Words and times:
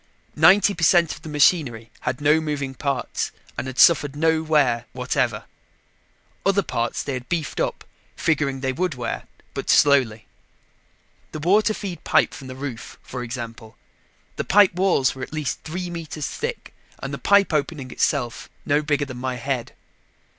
Ninety 0.35 0.73
per 0.73 0.83
cent 0.83 1.13
of 1.13 1.21
the 1.21 1.29
machinery 1.29 1.91
had 1.99 2.19
no 2.21 2.41
moving 2.41 2.73
parts 2.73 3.31
and 3.55 3.67
had 3.67 3.77
suffered 3.77 4.15
no 4.15 4.41
wear 4.41 4.85
whatever. 4.93 5.43
Other 6.43 6.63
parts 6.63 7.03
they 7.03 7.13
had 7.13 7.29
beefed 7.29 7.59
up, 7.59 7.83
figuring 8.15 8.61
they 8.61 8.73
would 8.73 8.95
wear, 8.95 9.25
but 9.53 9.69
slowly. 9.69 10.25
The 11.33 11.39
water 11.39 11.75
feed 11.75 12.03
pipe 12.03 12.33
from 12.33 12.47
the 12.47 12.55
roof, 12.55 12.97
for 13.03 13.21
example. 13.21 13.77
The 14.37 14.43
pipe 14.43 14.73
walls 14.73 15.13
were 15.13 15.21
at 15.21 15.33
least 15.33 15.61
three 15.63 15.91
meters 15.91 16.27
thick 16.27 16.73
and 16.97 17.13
the 17.13 17.19
pipe 17.19 17.53
opening 17.53 17.91
itself 17.91 18.49
no 18.65 18.81
bigger 18.81 19.05
than 19.05 19.17
my 19.17 19.35
head. 19.35 19.73